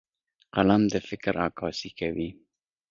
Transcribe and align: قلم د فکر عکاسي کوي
قلم 0.53 0.81
د 0.93 0.95
فکر 1.09 1.33
عکاسي 1.45 1.89
کوي 1.99 2.29